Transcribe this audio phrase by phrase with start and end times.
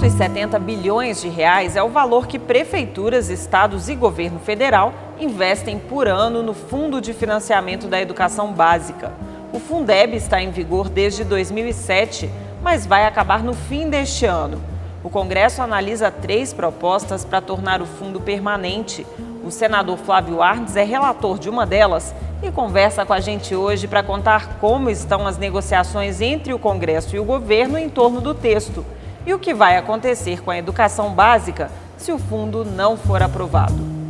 [0.00, 6.08] 170 bilhões de reais é o valor que prefeituras, estados e governo federal investem por
[6.08, 9.12] ano no Fundo de Financiamento da Educação Básica.
[9.52, 12.30] O Fundeb está em vigor desde 2007,
[12.62, 14.58] mas vai acabar no fim deste ano.
[15.04, 19.06] O Congresso analisa três propostas para tornar o fundo permanente.
[19.44, 23.86] O senador Flávio Arnes é relator de uma delas e conversa com a gente hoje
[23.86, 28.32] para contar como estão as negociações entre o Congresso e o governo em torno do
[28.32, 28.82] texto
[29.26, 34.00] e o que vai acontecer com a educação básica se o fundo não for aprovado.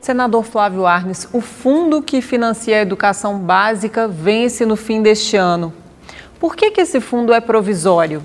[0.00, 5.72] Senador Flávio Arnes, o fundo que financia a educação básica vence no fim deste ano.
[6.40, 8.22] Por que, que esse fundo é provisório?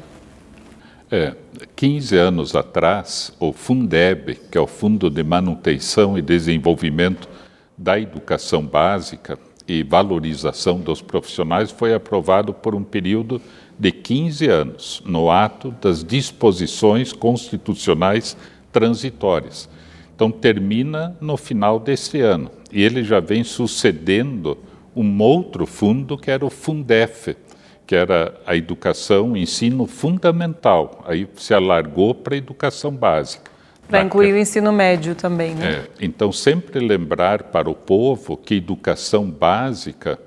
[1.17, 1.33] É,
[1.77, 7.29] 15 anos atrás, o Fundeb, que é o Fundo de Manutenção e Desenvolvimento
[7.77, 13.41] da Educação Básica e Valorização dos Profissionais, foi aprovado por um período
[13.79, 18.35] de 15 anos, no ato das disposições constitucionais
[18.69, 19.69] transitórias.
[20.13, 22.51] Então, termina no final desse ano.
[22.73, 24.57] E ele já vem sucedendo
[24.93, 27.37] um outro fundo, que era o Fundef,
[27.85, 31.03] que era a educação, ensino fundamental.
[31.07, 33.51] Aí se alargou para a educação básica.
[33.87, 35.73] Para incluir o ensino médio também, né?
[35.73, 40.19] É, então, sempre lembrar para o povo que educação básica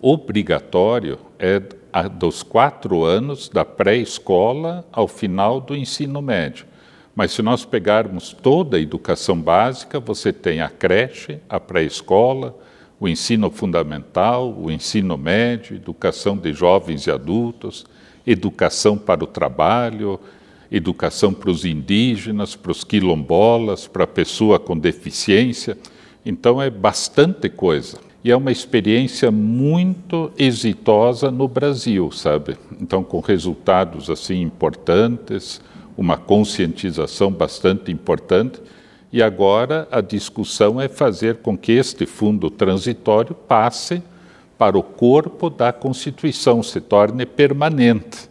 [0.00, 1.60] obrigatório é
[2.18, 6.66] dos quatro anos da pré-escola ao final do ensino médio.
[7.14, 12.54] Mas se nós pegarmos toda a educação básica, você tem a creche, a pré-escola,
[13.00, 17.86] o ensino fundamental, o ensino médio, educação de jovens e adultos,
[18.26, 20.18] educação para o trabalho,
[20.70, 25.78] educação para os indígenas, para os quilombolas, para a pessoa com deficiência.
[26.26, 27.98] Então é bastante coisa.
[28.24, 32.56] E é uma experiência muito exitosa no Brasil, sabe?
[32.80, 35.60] Então com resultados assim importantes,
[35.96, 38.60] uma conscientização bastante importante
[39.12, 44.02] e agora a discussão é fazer com que este fundo transitório passe
[44.58, 48.28] para o corpo da Constituição, se torne permanente.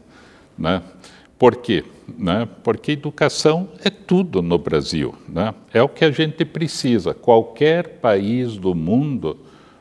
[0.58, 0.82] Né?
[1.40, 1.86] Por quê?
[2.18, 2.48] Né?
[2.64, 5.16] Porque educação é tudo no Brasil.
[5.28, 5.54] Né?
[5.74, 7.14] É o que a gente precisa.
[7.14, 9.38] Qualquer país do mundo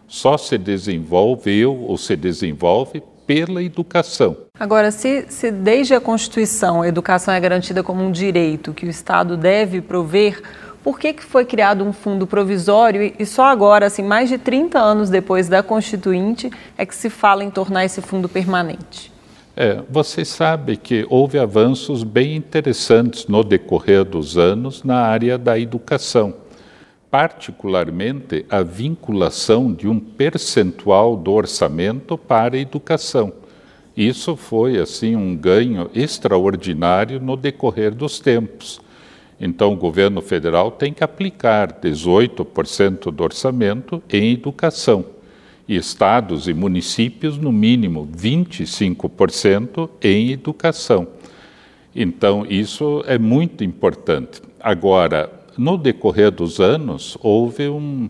[0.07, 4.37] só se desenvolveu ou se desenvolve pela educação.
[4.59, 8.91] Agora, se, se desde a Constituição a educação é garantida como um direito que o
[8.91, 10.41] Estado deve prover,
[10.87, 14.79] por que, que foi criado um fundo provisório e só agora, assim, mais de 30
[14.79, 16.49] anos depois da Constituinte,
[16.79, 19.13] é que se fala em tornar esse fundo permanente?
[19.57, 25.59] É, você sabe que houve avanços bem interessantes no decorrer dos anos na área da
[25.59, 26.35] educação,
[27.11, 33.33] particularmente a vinculação de um percentual do orçamento para a educação.
[33.97, 38.86] Isso foi assim um ganho extraordinário no decorrer dos tempos.
[39.41, 45.05] Então, o governo federal tem que aplicar 18% do orçamento em educação
[45.69, 51.09] e estados e municípios, no mínimo 25% em educação.
[51.95, 54.41] Então, isso é muito importante.
[54.61, 58.09] Agora, no decorrer dos anos, houve um,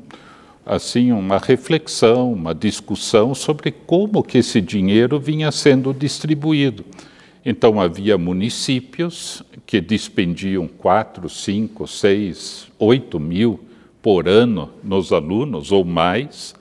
[0.64, 6.84] assim uma reflexão, uma discussão sobre como que esse dinheiro vinha sendo distribuído.
[7.48, 13.60] Então havia municípios que dispendiam 4, 5, 6, 8 mil
[14.02, 16.56] por ano nos alunos ou mais,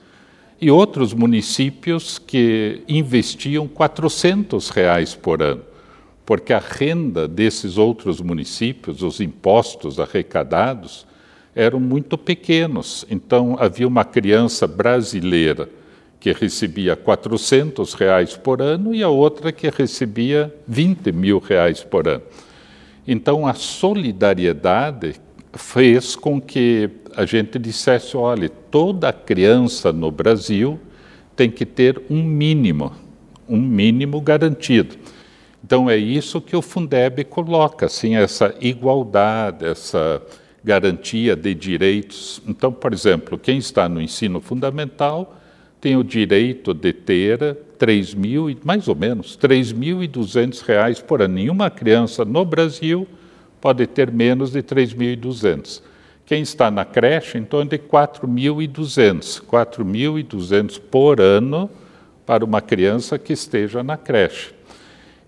[0.60, 5.62] e outros municípios que investiam 400 reais por ano,
[6.24, 11.04] porque a renda desses outros municípios, os impostos arrecadados,
[11.52, 13.04] eram muito pequenos.
[13.10, 15.68] Então havia uma criança brasileira
[16.26, 22.08] que recebia 400 reais por ano e a outra que recebia 20 mil reais por
[22.08, 22.24] ano.
[23.06, 25.20] Então, a solidariedade
[25.52, 30.80] fez com que a gente dissesse: olha, toda criança no Brasil
[31.36, 32.90] tem que ter um mínimo,
[33.48, 34.96] um mínimo garantido.
[35.62, 40.20] Então, é isso que o Fundeb coloca, assim, essa igualdade, essa
[40.64, 42.42] garantia de direitos.
[42.48, 45.36] Então, por exemplo, quem está no ensino fundamental
[45.86, 51.34] tem o direito de ter 3 mil, mais ou menos, 3.200 reais por ano.
[51.34, 53.06] Nenhuma criança no Brasil
[53.60, 55.80] pode ter menos de 3.200.
[56.24, 59.40] Quem está na creche, em torno de 4.200.
[59.44, 61.70] 4.200 por ano
[62.26, 64.52] para uma criança que esteja na creche.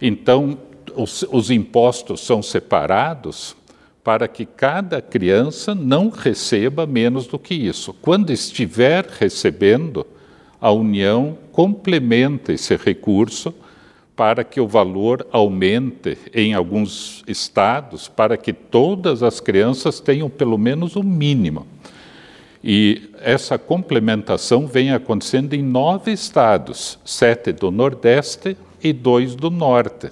[0.03, 0.59] Então,
[0.97, 3.55] os, os impostos são separados
[4.03, 7.95] para que cada criança não receba menos do que isso.
[7.95, 10.05] Quando estiver recebendo,
[10.61, 13.55] a União complementa esse recurso
[14.17, 20.59] para que o valor aumente em alguns estados, para que todas as crianças tenham pelo
[20.59, 21.67] menos o mínimo.
[22.63, 30.11] E essa complementação vem acontecendo em nove estados, sete do Nordeste e dois do Norte.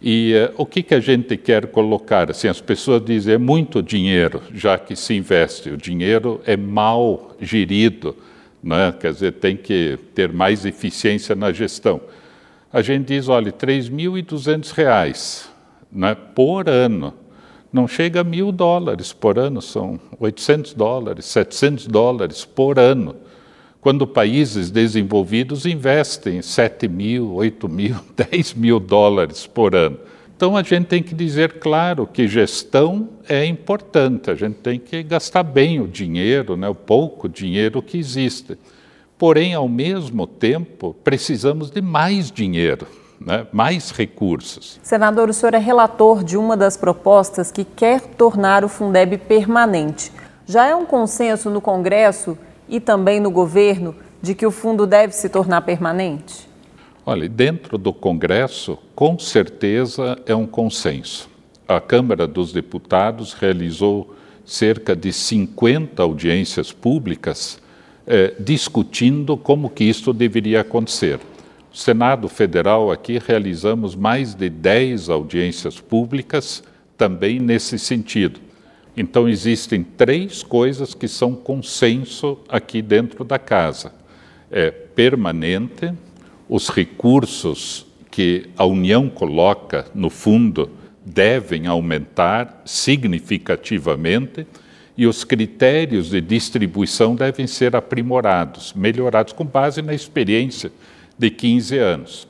[0.00, 2.30] E uh, o que, que a gente quer colocar?
[2.30, 5.70] Assim, as pessoas dizem é muito dinheiro, já que se investe.
[5.70, 8.14] O dinheiro é mal gerido,
[8.62, 8.92] né?
[8.98, 12.00] quer dizer, tem que ter mais eficiência na gestão.
[12.72, 15.46] A gente diz, olha, R$ 3.200
[15.90, 17.14] né, por ano.
[17.72, 23.14] Não chega a mil dólares por ano, são 800 dólares, 700 dólares por ano
[23.80, 27.96] quando países desenvolvidos investem 7 mil, 8 mil,
[28.30, 29.98] 10 mil dólares por ano.
[30.38, 35.02] Então a gente tem que dizer, claro, que gestão é importante, a gente tem que
[35.02, 38.56] gastar bem o dinheiro, né, o pouco dinheiro que existe.
[39.18, 42.86] Porém, ao mesmo tempo, precisamos de mais dinheiro,
[43.20, 44.78] né, mais recursos.
[44.80, 50.12] Senador, o senhor é relator de uma das propostas que quer tornar o Fundeb permanente.
[50.46, 52.38] Já é um consenso no Congresso
[52.68, 53.92] e também no governo
[54.22, 56.47] de que o fundo deve se tornar permanente?
[57.10, 61.26] Olha, dentro do Congresso, com certeza é um consenso.
[61.66, 64.14] A Câmara dos Deputados realizou
[64.44, 67.62] cerca de 50 audiências públicas
[68.06, 71.18] eh, discutindo como que isso deveria acontecer.
[71.72, 76.62] O Senado Federal aqui realizamos mais de 10 audiências públicas
[76.94, 78.38] também nesse sentido.
[78.94, 83.94] Então, existem três coisas que são consenso aqui dentro da casa:
[84.50, 85.90] é permanente,
[86.48, 90.70] os recursos que a União coloca no fundo
[91.04, 94.46] devem aumentar significativamente
[94.96, 100.72] e os critérios de distribuição devem ser aprimorados, melhorados com base na experiência
[101.16, 102.28] de 15 anos.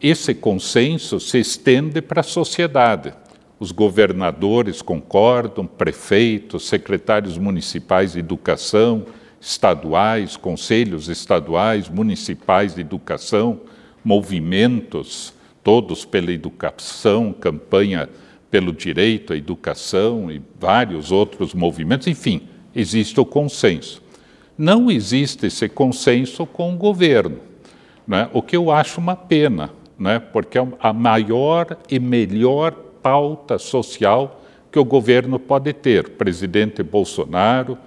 [0.00, 3.12] Esse consenso se estende para a sociedade
[3.60, 9.06] os governadores concordam, prefeitos, secretários municipais de educação,
[9.40, 13.60] estaduais, conselhos estaduais, municipais de educação,
[14.04, 18.08] movimentos, todos pela educação, campanha
[18.50, 22.42] pelo direito à educação e vários outros movimentos, enfim,
[22.74, 24.02] existe o consenso.
[24.56, 27.38] Não existe esse consenso com o governo,
[28.06, 28.28] né?
[28.32, 30.18] o que eu acho uma pena, né?
[30.18, 34.42] porque a maior e melhor pauta social
[34.72, 36.10] que o governo pode ter.
[36.10, 37.78] Presidente Bolsonaro,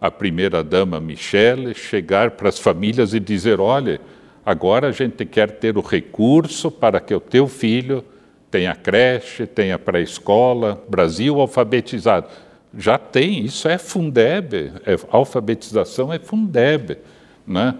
[0.00, 4.00] a primeira-dama Michele, chegar para as famílias e dizer: olha,
[4.44, 8.04] agora a gente quer ter o recurso para que o teu filho
[8.50, 12.26] tenha creche, tenha pré-escola, Brasil alfabetizado.
[12.76, 16.98] Já tem, isso é Fundeb, é, alfabetização é Fundeb.
[17.46, 17.74] Né?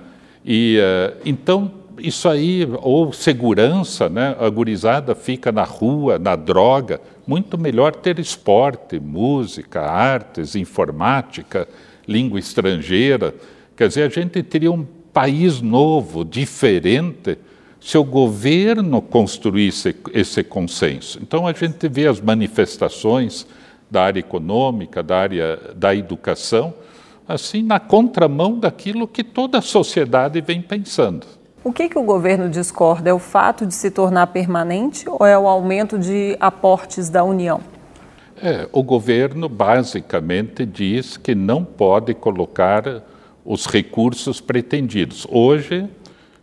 [0.45, 4.35] E, uh, então, isso aí, ou segurança, né?
[4.39, 11.69] a gurizada fica na rua, na droga, muito melhor ter esporte, música, artes, informática,
[12.09, 13.35] língua estrangeira.
[13.77, 17.39] Quer dizer, a gente teria um país novo, diferente,
[17.81, 21.19] se o governo construísse esse consenso.
[21.23, 23.47] Então a gente vê as manifestações
[23.91, 26.75] da área econômica, da área da educação,
[27.27, 31.27] assim na contramão daquilo que toda a sociedade vem pensando.
[31.63, 33.11] O que, que o governo discorda?
[33.11, 37.61] É o fato de se tornar permanente ou é o aumento de aportes da União?
[38.41, 43.03] É, o governo basicamente diz que não pode colocar
[43.45, 45.27] os recursos pretendidos.
[45.29, 45.89] Hoje,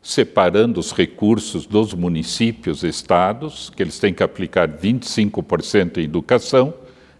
[0.02, 6.74] separando os recursos dos municípios e estados, que eles têm que aplicar 25% em educação,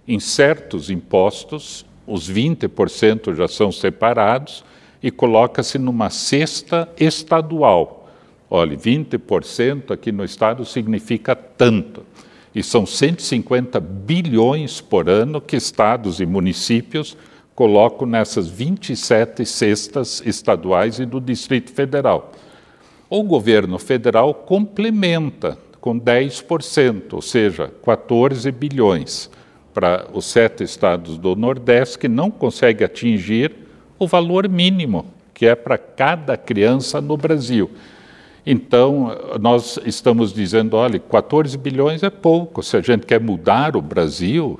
[0.08, 4.64] em certos impostos, os 20% já são separados
[5.02, 8.10] e coloca-se numa cesta estadual.
[8.50, 12.05] Olha, 20% aqui no estado significa tanto.
[12.56, 17.18] E são 150 bilhões por ano que estados e municípios
[17.54, 22.32] colocam nessas 27 cestas estaduais e do Distrito Federal.
[23.10, 29.30] O governo federal complementa com 10%, ou seja, 14 bilhões,
[29.74, 33.54] para os sete estados do Nordeste que não conseguem atingir
[34.00, 37.70] o valor mínimo que é para cada criança no Brasil.
[38.46, 42.62] Então, nós estamos dizendo, olha, 14 bilhões é pouco.
[42.62, 44.60] Se a gente quer mudar o Brasil,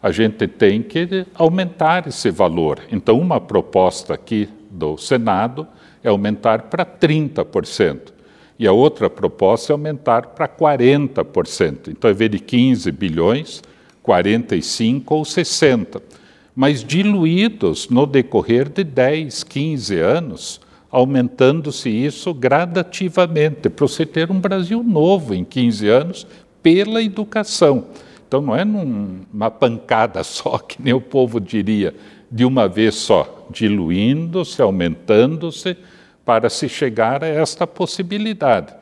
[0.00, 2.78] a gente tem que aumentar esse valor.
[2.92, 5.66] Então, uma proposta aqui do Senado
[6.04, 8.14] é aumentar para 30%.
[8.58, 11.88] E a outra proposta é aumentar para 40%.
[11.88, 13.62] Então, ao invés de 15 bilhões,
[14.02, 16.00] 45 ou 60,
[16.54, 24.40] mas diluídos no decorrer de 10, 15 anos, aumentando-se isso gradativamente, para você ter um
[24.40, 26.26] Brasil novo em 15 anos
[26.62, 27.86] pela educação.
[28.26, 31.94] Então não é numa pancada só, que nem o povo diria,
[32.30, 35.76] de uma vez só, diluindo-se, aumentando-se,
[36.24, 38.74] para se chegar a esta possibilidade.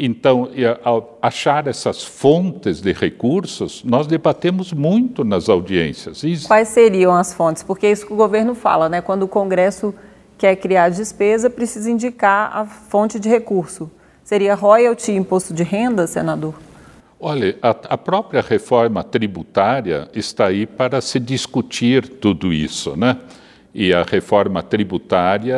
[0.00, 0.48] Então,
[0.84, 6.22] ao achar essas fontes de recursos, nós debatemos muito nas audiências.
[6.46, 7.64] Quais seriam as fontes?
[7.64, 9.00] Porque é isso que o governo fala, né?
[9.00, 9.92] Quando o Congresso
[10.38, 13.90] quer criar despesa, precisa indicar a fonte de recurso.
[14.22, 16.54] Seria royalty, imposto de renda, senador?
[17.18, 23.16] Olha, a, a, própria reforma tributária está aí para se discutir tudo isso, né?
[23.74, 25.56] E a reforma tributária,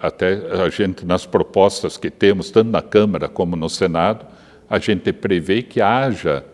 [0.00, 4.26] até a gente, nas propostas que temos, tanto na Câmara como no Senado,
[4.68, 6.44] a gente prevê que haja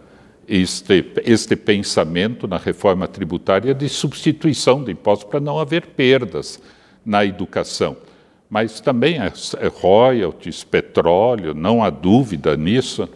[0.46, 6.60] este, este pensamento na reforma tributária de substituição de impostos para não haver perdas
[7.04, 7.96] na educação.
[8.48, 13.08] Mas também é, é royalties, petróleo, não há dúvida nisso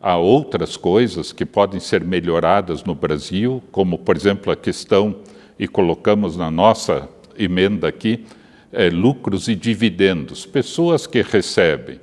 [0.00, 5.16] há outras coisas que podem ser melhoradas no Brasil, como, por exemplo, a questão,
[5.58, 8.24] e colocamos na nossa emenda aqui,
[8.72, 10.46] é, lucros e dividendos.
[10.46, 11.98] Pessoas que recebem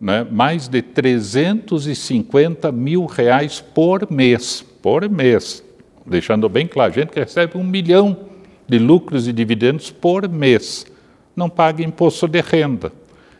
[0.00, 5.62] né, mais de 350 mil reais por mês, por mês,
[6.04, 8.18] deixando bem claro, gente que recebe um milhão
[8.68, 10.84] de lucros e dividendos por mês,
[11.34, 12.92] não paga imposto de renda,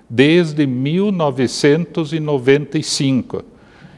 [0.09, 3.45] desde 1995.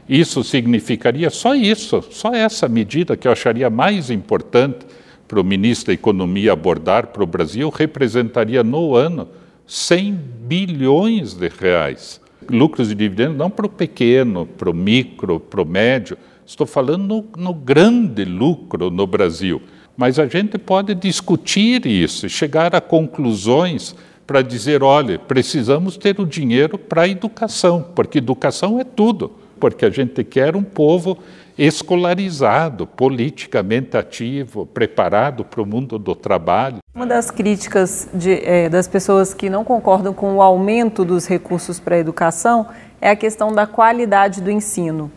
[0.07, 4.79] Isso significaria só isso, só essa medida que eu acharia mais importante
[5.27, 9.27] para o ministro da Economia abordar para o Brasil, representaria no ano
[9.67, 12.19] 100 bilhões de reais.
[12.49, 17.03] Lucros e dividendos não para o pequeno, para o micro, para o médio, estou falando
[17.03, 19.61] no, no grande lucro no Brasil.
[19.99, 23.93] Mas a gente pode discutir isso chegar a conclusões
[24.25, 29.85] para dizer: olha, precisamos ter o dinheiro para a educação, porque educação é tudo porque
[29.85, 31.17] a gente quer um povo
[31.57, 36.77] escolarizado, politicamente ativo, preparado para o mundo do trabalho.
[36.95, 41.79] Uma das críticas de, é, das pessoas que não concordam com o aumento dos recursos
[41.79, 42.67] para a educação
[43.01, 45.11] é a questão da qualidade do ensino.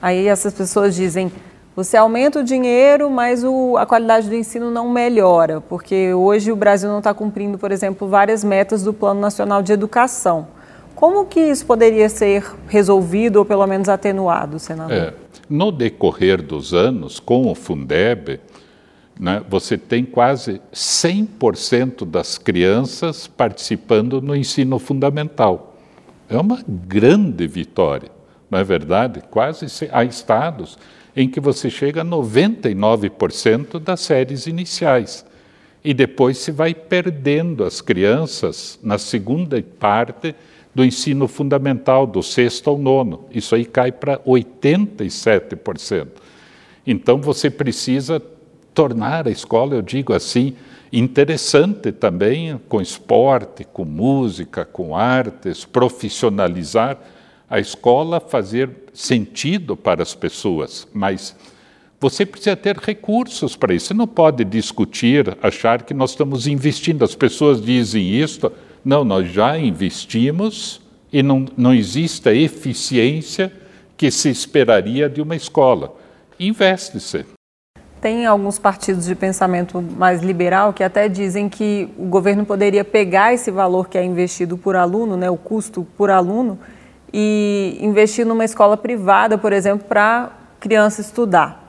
[0.00, 1.32] Aí essas pessoas dizem:
[1.76, 6.56] você aumenta o dinheiro, mas o, a qualidade do ensino não melhora, porque hoje o
[6.56, 10.48] Brasil não está cumprindo, por exemplo, várias metas do Plano Nacional de Educação.
[10.94, 14.96] Como que isso poderia ser resolvido ou pelo menos atenuado, senador?
[14.96, 15.14] É,
[15.50, 18.40] no decorrer dos anos, com o Fundeb,
[19.20, 25.76] né, você tem quase 100% das crianças participando no ensino fundamental.
[26.26, 28.08] É uma grande vitória,
[28.50, 29.22] não é verdade?
[29.30, 30.78] Quase há estados
[31.16, 35.24] em que você chega a 99% das séries iniciais.
[35.82, 40.34] E depois se vai perdendo as crianças na segunda parte
[40.74, 43.24] do ensino fundamental, do sexto ao nono.
[43.30, 46.08] Isso aí cai para 87%.
[46.86, 48.20] Então você precisa
[48.74, 50.54] tornar a escola, eu digo assim,
[50.92, 56.98] interessante também, com esporte, com música, com artes, profissionalizar
[57.48, 61.36] a escola, fazer sentido para as pessoas, mas
[61.98, 63.86] você precisa ter recursos para isso.
[63.86, 67.04] Você não pode discutir, achar que nós estamos investindo.
[67.04, 68.52] As pessoas dizem isso,
[68.84, 73.50] não, nós já investimos e não, não existe a eficiência
[73.96, 75.96] que se esperaria de uma escola.
[76.38, 77.24] Investe-se.
[77.98, 83.32] Tem alguns partidos de pensamento mais liberal que até dizem que o governo poderia pegar
[83.32, 86.58] esse valor que é investido por aluno, né, o custo por aluno,
[87.12, 91.64] e investir numa escola privada, por exemplo, para criança estudar.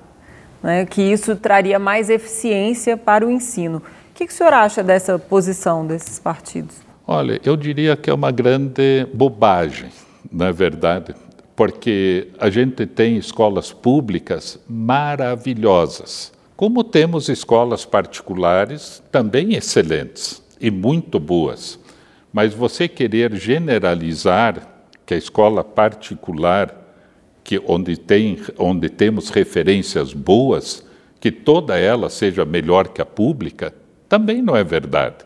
[0.62, 3.77] Né, que isso traria mais eficiência para o ensino.
[3.77, 6.75] O que, que o senhor acha dessa posição desses partidos?
[7.06, 9.89] Olha, eu diria que é uma grande bobagem,
[10.32, 11.13] na é verdade,
[11.56, 21.20] porque a gente tem escolas públicas maravilhosas, como temos escolas particulares também excelentes e muito
[21.20, 21.79] boas.
[22.34, 24.76] Mas você querer generalizar
[25.07, 26.75] que a escola particular,
[27.41, 30.85] que onde, tem, onde temos referências boas,
[31.21, 33.73] que toda ela seja melhor que a pública,
[34.09, 35.25] também não é verdade.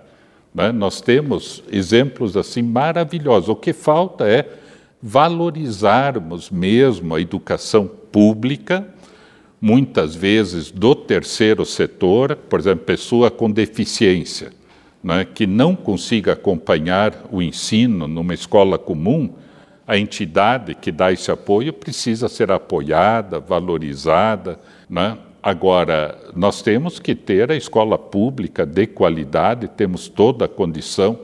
[0.54, 0.72] Né?
[0.72, 3.50] Nós temos exemplos assim maravilhosos.
[3.50, 4.48] O que falta é
[5.02, 8.88] valorizarmos mesmo a educação pública,
[9.60, 14.52] muitas vezes do terceiro setor, por exemplo, pessoa com deficiência,
[15.04, 19.34] né, que não consiga acompanhar o ensino numa escola comum,
[19.92, 24.58] a entidade que dá esse apoio precisa ser apoiada, valorizada,
[24.90, 31.20] né, Agora, nós temos que ter a escola pública de qualidade, temos toda a condição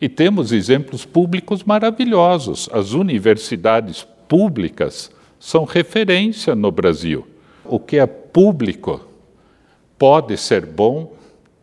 [0.00, 2.68] e temos exemplos públicos maravilhosos.
[2.72, 7.24] As universidades públicas são referência no Brasil.
[7.64, 9.08] O que é público
[9.96, 11.14] pode ser bom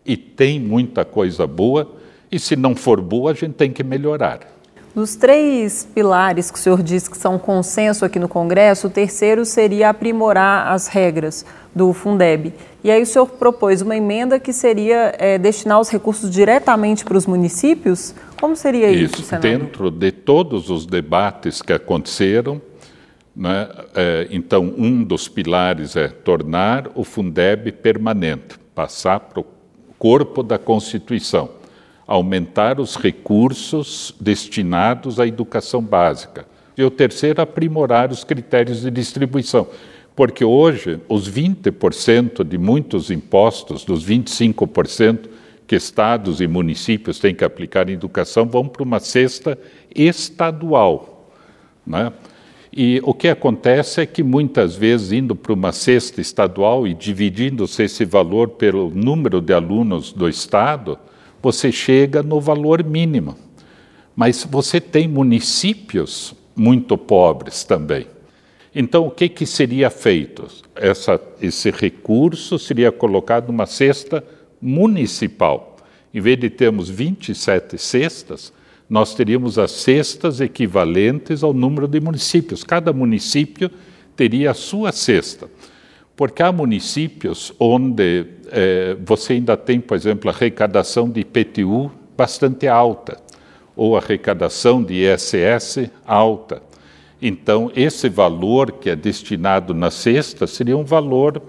[0.06, 1.94] e tem muita coisa boa,
[2.32, 4.57] e se não for boa, a gente tem que melhorar.
[4.98, 9.46] Dos três pilares que o senhor disse que são consenso aqui no Congresso, o terceiro
[9.46, 12.52] seria aprimorar as regras do Fundeb.
[12.84, 17.16] E aí o senhor propôs uma emenda que seria é, destinar os recursos diretamente para
[17.16, 18.16] os municípios?
[18.42, 19.52] Como seria isso, isso senador?
[19.52, 22.60] Dentro de todos os debates que aconteceram,
[23.36, 29.46] né, é, então um dos pilares é tornar o Fundeb permanente, passar para o
[30.00, 31.57] corpo da Constituição
[32.08, 36.46] aumentar os recursos destinados à educação básica.
[36.78, 39.68] E o terceiro, aprimorar os critérios de distribuição.
[40.16, 45.28] Porque hoje, os 20% de muitos impostos, dos 25%
[45.68, 49.60] que estados e municípios têm que aplicar em educação, vão para uma cesta
[49.94, 51.30] estadual.
[51.86, 52.14] Né?
[52.72, 57.84] E o que acontece é que muitas vezes, indo para uma cesta estadual e dividindo-se
[57.84, 60.98] esse valor pelo número de alunos do estado,
[61.48, 63.38] você chega no valor mínimo.
[64.14, 68.06] Mas você tem municípios muito pobres também.
[68.76, 70.46] Então, o que, que seria feito?
[70.76, 74.22] Essa, esse recurso seria colocado numa cesta
[74.62, 75.78] municipal.
[76.14, 78.52] Em vez de termos 27 cestas,
[78.90, 82.62] nós teríamos as cestas equivalentes ao número de municípios.
[82.62, 83.72] Cada município
[84.18, 85.50] teria a sua cesta.
[86.14, 92.68] Porque há municípios onde é, você ainda tem, por exemplo, a arrecadação de IPTU bastante
[92.68, 93.18] alta,
[93.76, 96.62] ou a arrecadação de ISS alta.
[97.22, 101.42] Então, esse valor que é destinado na cesta seria um valor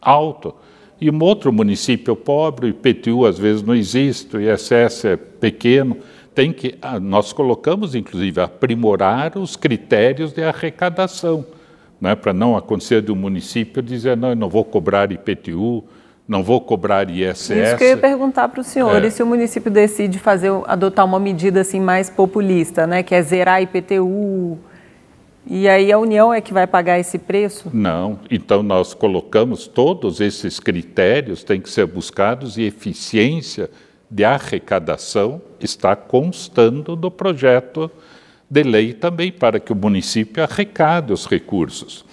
[0.00, 0.54] alto.
[1.00, 5.98] E um outro município pobre, o IPTU às vezes não existe, o ISS é pequeno,
[6.34, 11.44] tem que, ah, nós colocamos, inclusive, aprimorar os critérios de arrecadação
[12.00, 15.84] né, para não acontecer do município dizer, não, eu não vou cobrar IPTU,
[16.28, 17.50] não vou cobrar ISS.
[17.50, 19.06] Isso que eu ia perguntar para o senhor, é.
[19.06, 23.22] e se o município decide fazer, adotar uma medida assim mais populista, né, que é
[23.22, 24.58] zerar IPTU,
[25.48, 27.70] e aí a União é que vai pagar esse preço?
[27.72, 33.70] Não, então nós colocamos todos esses critérios, têm que ser buscados e eficiência
[34.10, 37.90] de arrecadação está constando do projeto
[38.48, 42.04] de lei também para que o município arrecade os recursos.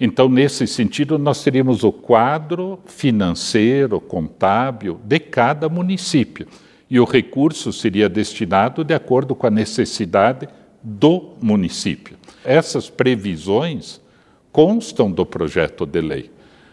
[0.00, 6.46] Então, nesse sentido, nós teríamos o quadro financeiro, contábil de cada município.
[6.88, 10.48] E o recurso seria destinado de acordo com a necessidade
[10.82, 12.16] do município.
[12.42, 14.00] Essas previsões
[14.50, 16.30] constam do projeto de lei.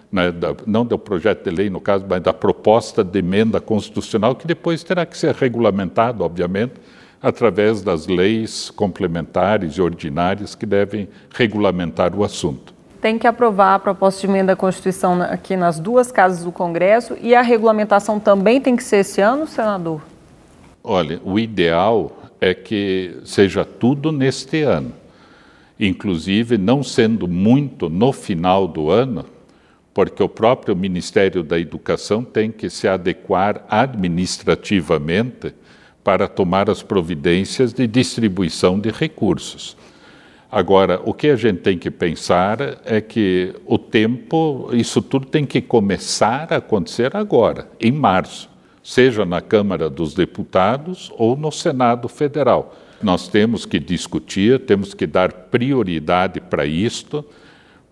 [0.09, 4.35] Né, da, não do projeto de lei, no caso, mas da proposta de emenda constitucional,
[4.35, 6.75] que depois terá que ser regulamentado, obviamente,
[7.21, 12.76] através das leis complementares e ordinárias que devem regulamentar o assunto.
[13.01, 17.15] Tem que aprovar a proposta de emenda à Constituição aqui nas duas casas do Congresso
[17.21, 20.01] e a regulamentação também tem que ser esse ano, senador?
[20.83, 24.93] Olha, o ideal é que seja tudo neste ano.
[25.79, 29.25] Inclusive, não sendo muito no final do ano,
[29.93, 35.53] porque o próprio Ministério da Educação tem que se adequar administrativamente
[36.03, 39.75] para tomar as providências de distribuição de recursos.
[40.51, 45.45] Agora, o que a gente tem que pensar é que o tempo, isso tudo tem
[45.45, 48.49] que começar a acontecer agora, em março,
[48.81, 52.75] seja na Câmara dos Deputados ou no Senado Federal.
[53.03, 57.25] Nós temos que discutir, temos que dar prioridade para isto,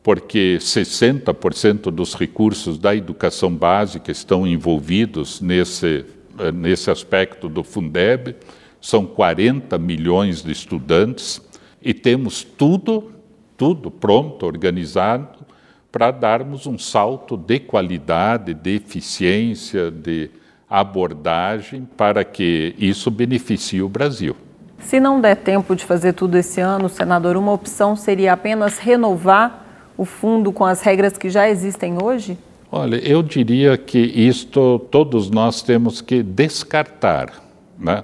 [0.02, 6.06] porque 60% dos recursos da educação básica estão envolvidos nesse
[6.38, 8.36] eh, nesse aspecto do Fundeb,
[8.82, 11.42] são 40 milhões de estudantes
[11.86, 13.12] e temos tudo,
[13.56, 15.46] tudo pronto, organizado
[15.92, 20.32] para darmos um salto de qualidade, de eficiência, de
[20.68, 24.36] abordagem para que isso beneficie o Brasil.
[24.80, 29.64] Se não der tempo de fazer tudo esse ano, senador, uma opção seria apenas renovar
[29.96, 32.38] o fundo com as regras que já existem hoje?
[32.72, 37.32] Olha, eu diria que isto todos nós temos que descartar.
[37.80, 38.04] Né?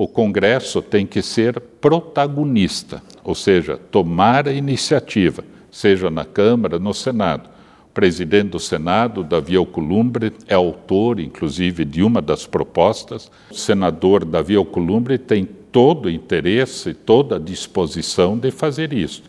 [0.00, 6.94] O Congresso tem que ser protagonista, ou seja, tomar a iniciativa, seja na Câmara, no
[6.94, 7.50] Senado.
[7.90, 13.28] O presidente do Senado, Davi Alcolumbre, é autor, inclusive, de uma das propostas.
[13.50, 19.24] O senador Davi Alcolumbre tem todo o interesse, toda a disposição de fazer isso.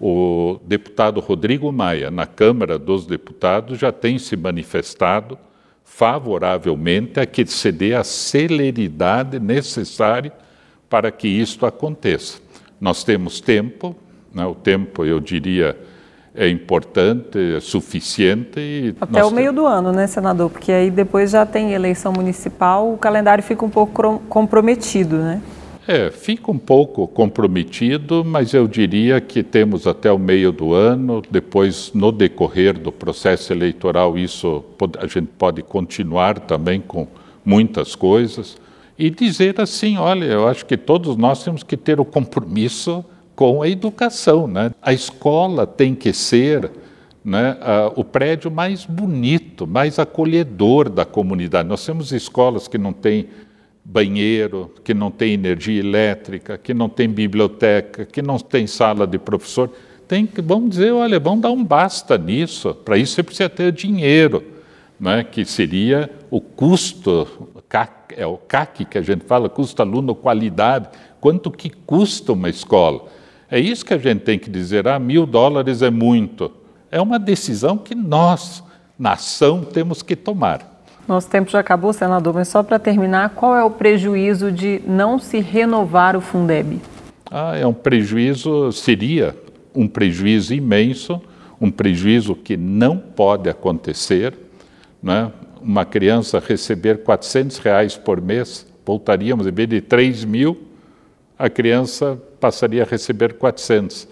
[0.00, 5.38] O deputado Rodrigo Maia, na Câmara dos Deputados, já tem se manifestado
[5.88, 10.32] favoravelmente a que se dê a celeridade necessária
[10.88, 12.38] para que isto aconteça.
[12.80, 13.96] Nós temos tempo,
[14.32, 14.46] né?
[14.46, 15.76] o tempo, eu diria,
[16.34, 18.94] é importante, é suficiente.
[19.00, 20.50] Até o meio do ano, né, senador?
[20.50, 25.42] Porque aí depois já tem eleição municipal, o calendário fica um pouco comprometido, né?
[25.90, 31.22] É, fica um pouco comprometido, mas eu diria que temos até o meio do ano,
[31.30, 34.62] depois, no decorrer do processo eleitoral, isso
[34.98, 37.08] a gente pode continuar também com
[37.42, 38.58] muitas coisas
[38.98, 43.02] e dizer assim: olha, eu acho que todos nós temos que ter o compromisso
[43.34, 44.46] com a educação.
[44.46, 44.70] Né?
[44.82, 46.70] A escola tem que ser
[47.24, 47.56] né,
[47.96, 51.66] o prédio mais bonito, mais acolhedor da comunidade.
[51.66, 53.28] Nós temos escolas que não têm
[53.90, 59.18] banheiro, que não tem energia elétrica, que não tem biblioteca, que não tem sala de
[59.18, 59.70] professor.
[60.06, 62.74] Tem que, vamos dizer, olha, vamos dar um basta nisso.
[62.74, 64.44] Para isso você precisa ter dinheiro,
[65.00, 65.24] né?
[65.24, 67.26] que seria o custo,
[68.14, 70.90] é o CAC que a gente fala, custo aluno qualidade.
[71.18, 73.06] Quanto que custa uma escola?
[73.50, 76.52] É isso que a gente tem que dizer, ah, mil dólares é muito.
[76.90, 78.62] É uma decisão que nós,
[78.98, 80.77] nação, temos que tomar.
[81.08, 85.18] Nosso tempo já acabou, senador, mas só para terminar, qual é o prejuízo de não
[85.18, 86.82] se renovar o Fundeb?
[87.30, 89.34] Ah, é um prejuízo, seria
[89.74, 91.18] um prejuízo imenso,
[91.58, 94.34] um prejuízo que não pode acontecer.
[95.02, 95.32] Né?
[95.62, 100.58] Uma criança receber 400 reais por mês, voltaríamos, em vez de 3 mil,
[101.38, 104.06] a criança passaria a receber 400.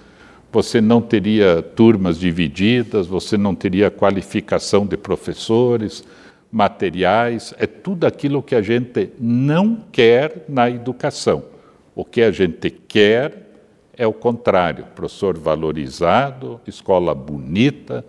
[0.51, 6.03] Você não teria turmas divididas, você não teria qualificação de professores,
[6.51, 11.45] materiais, é tudo aquilo que a gente não quer na educação.
[11.95, 13.47] O que a gente quer
[13.97, 18.05] é o contrário: professor valorizado, escola bonita,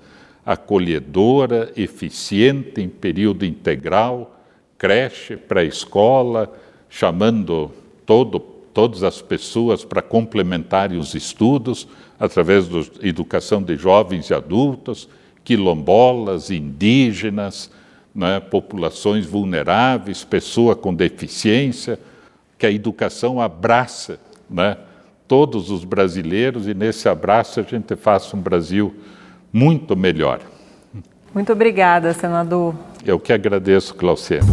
[0.46, 4.40] acolhedora, eficiente em período integral,
[4.78, 6.54] creche, pré-escola,
[6.90, 7.72] chamando
[8.06, 11.88] todo, todas as pessoas para complementarem os estudos
[12.20, 15.10] através da educação de jovens e adultos,
[15.44, 17.70] quilombolas, indígenas,
[18.18, 22.00] né, populações vulneráveis, pessoa com deficiência,
[22.58, 24.76] que a educação abraça né,
[25.28, 28.96] todos os brasileiros e nesse abraço a gente faça um Brasil
[29.54, 30.40] muito melhor.
[31.32, 32.74] Muito obrigada, senador.
[33.06, 34.48] Eu que agradeço, Glauciano.